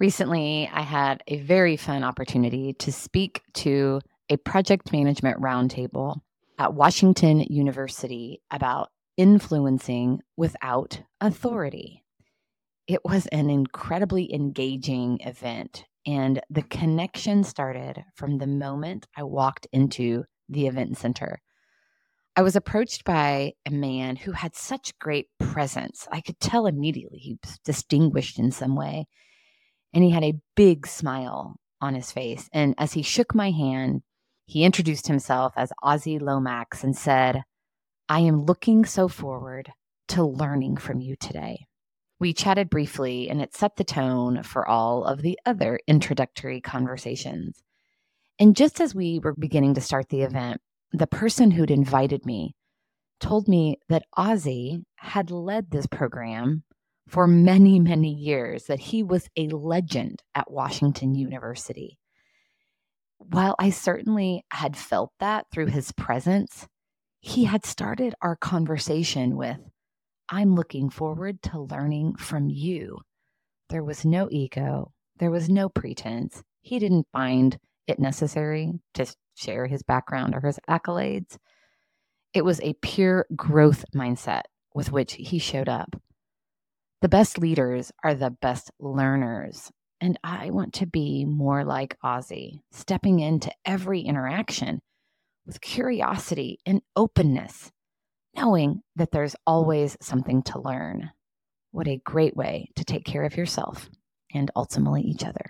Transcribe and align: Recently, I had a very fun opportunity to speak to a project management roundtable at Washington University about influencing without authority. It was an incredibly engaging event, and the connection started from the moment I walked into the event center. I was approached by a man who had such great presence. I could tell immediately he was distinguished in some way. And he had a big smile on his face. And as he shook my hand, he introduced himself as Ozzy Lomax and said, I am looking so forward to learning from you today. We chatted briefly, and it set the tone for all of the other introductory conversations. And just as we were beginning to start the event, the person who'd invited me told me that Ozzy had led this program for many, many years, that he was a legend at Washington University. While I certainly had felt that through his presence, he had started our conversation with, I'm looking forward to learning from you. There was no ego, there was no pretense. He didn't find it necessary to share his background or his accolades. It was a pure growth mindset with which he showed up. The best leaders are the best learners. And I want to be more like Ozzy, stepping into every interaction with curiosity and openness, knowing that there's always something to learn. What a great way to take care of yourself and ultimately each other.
Recently, 0.00 0.66
I 0.72 0.80
had 0.80 1.22
a 1.28 1.36
very 1.40 1.76
fun 1.76 2.04
opportunity 2.04 2.72
to 2.78 2.90
speak 2.90 3.42
to 3.52 4.00
a 4.30 4.38
project 4.38 4.94
management 4.94 5.38
roundtable 5.42 6.22
at 6.58 6.72
Washington 6.72 7.40
University 7.40 8.40
about 8.50 8.88
influencing 9.18 10.20
without 10.38 11.02
authority. 11.20 12.02
It 12.86 13.04
was 13.04 13.26
an 13.26 13.50
incredibly 13.50 14.32
engaging 14.32 15.20
event, 15.20 15.84
and 16.06 16.40
the 16.48 16.62
connection 16.62 17.44
started 17.44 18.02
from 18.14 18.38
the 18.38 18.46
moment 18.46 19.06
I 19.14 19.24
walked 19.24 19.66
into 19.70 20.24
the 20.48 20.66
event 20.66 20.96
center. 20.96 21.42
I 22.36 22.40
was 22.40 22.56
approached 22.56 23.04
by 23.04 23.52
a 23.66 23.70
man 23.70 24.16
who 24.16 24.32
had 24.32 24.56
such 24.56 24.98
great 24.98 25.26
presence. 25.38 26.08
I 26.10 26.22
could 26.22 26.40
tell 26.40 26.66
immediately 26.66 27.18
he 27.18 27.38
was 27.44 27.58
distinguished 27.58 28.38
in 28.38 28.50
some 28.50 28.76
way. 28.76 29.06
And 29.92 30.04
he 30.04 30.10
had 30.10 30.24
a 30.24 30.40
big 30.54 30.86
smile 30.86 31.56
on 31.80 31.94
his 31.94 32.12
face. 32.12 32.48
And 32.52 32.74
as 32.78 32.92
he 32.92 33.02
shook 33.02 33.34
my 33.34 33.50
hand, 33.50 34.02
he 34.46 34.64
introduced 34.64 35.06
himself 35.06 35.52
as 35.56 35.72
Ozzy 35.82 36.20
Lomax 36.20 36.84
and 36.84 36.96
said, 36.96 37.42
I 38.08 38.20
am 38.20 38.44
looking 38.44 38.84
so 38.84 39.08
forward 39.08 39.72
to 40.08 40.24
learning 40.24 40.78
from 40.78 41.00
you 41.00 41.16
today. 41.16 41.66
We 42.18 42.34
chatted 42.34 42.68
briefly, 42.68 43.30
and 43.30 43.40
it 43.40 43.54
set 43.54 43.76
the 43.76 43.84
tone 43.84 44.42
for 44.42 44.68
all 44.68 45.04
of 45.04 45.22
the 45.22 45.38
other 45.46 45.80
introductory 45.86 46.60
conversations. 46.60 47.62
And 48.38 48.56
just 48.56 48.80
as 48.80 48.94
we 48.94 49.20
were 49.20 49.34
beginning 49.34 49.74
to 49.74 49.80
start 49.80 50.08
the 50.08 50.22
event, 50.22 50.60
the 50.92 51.06
person 51.06 51.52
who'd 51.52 51.70
invited 51.70 52.26
me 52.26 52.54
told 53.20 53.48
me 53.48 53.78
that 53.88 54.04
Ozzy 54.18 54.82
had 54.96 55.30
led 55.30 55.70
this 55.70 55.86
program 55.86 56.64
for 57.10 57.26
many, 57.26 57.80
many 57.80 58.12
years, 58.12 58.66
that 58.66 58.78
he 58.78 59.02
was 59.02 59.28
a 59.36 59.48
legend 59.48 60.22
at 60.36 60.50
Washington 60.50 61.16
University. 61.16 61.98
While 63.18 63.56
I 63.58 63.70
certainly 63.70 64.44
had 64.52 64.76
felt 64.76 65.10
that 65.18 65.46
through 65.52 65.66
his 65.66 65.90
presence, 65.90 66.68
he 67.20 67.44
had 67.44 67.66
started 67.66 68.14
our 68.22 68.36
conversation 68.36 69.36
with, 69.36 69.58
I'm 70.28 70.54
looking 70.54 70.88
forward 70.88 71.42
to 71.42 71.60
learning 71.60 72.14
from 72.14 72.48
you. 72.48 73.00
There 73.70 73.82
was 73.82 74.04
no 74.04 74.28
ego, 74.30 74.92
there 75.18 75.32
was 75.32 75.48
no 75.48 75.68
pretense. 75.68 76.44
He 76.60 76.78
didn't 76.78 77.08
find 77.12 77.58
it 77.88 77.98
necessary 77.98 78.72
to 78.94 79.12
share 79.34 79.66
his 79.66 79.82
background 79.82 80.36
or 80.36 80.46
his 80.46 80.60
accolades. 80.68 81.38
It 82.32 82.44
was 82.44 82.60
a 82.60 82.74
pure 82.74 83.26
growth 83.34 83.84
mindset 83.92 84.42
with 84.74 84.92
which 84.92 85.14
he 85.14 85.40
showed 85.40 85.68
up. 85.68 86.00
The 87.02 87.08
best 87.08 87.38
leaders 87.38 87.92
are 88.04 88.14
the 88.14 88.30
best 88.30 88.70
learners. 88.78 89.72
And 90.02 90.18
I 90.22 90.50
want 90.50 90.74
to 90.74 90.86
be 90.86 91.24
more 91.24 91.64
like 91.64 91.96
Ozzy, 92.04 92.60
stepping 92.72 93.20
into 93.20 93.50
every 93.64 94.00
interaction 94.00 94.80
with 95.46 95.62
curiosity 95.62 96.58
and 96.66 96.82
openness, 96.96 97.70
knowing 98.36 98.82
that 98.96 99.12
there's 99.12 99.36
always 99.46 99.96
something 100.02 100.42
to 100.44 100.60
learn. 100.60 101.10
What 101.70 101.88
a 101.88 102.02
great 102.04 102.36
way 102.36 102.68
to 102.76 102.84
take 102.84 103.04
care 103.04 103.24
of 103.24 103.36
yourself 103.36 103.88
and 104.34 104.50
ultimately 104.54 105.02
each 105.02 105.24
other. 105.24 105.49